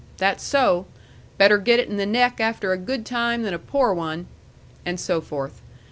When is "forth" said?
5.21-5.61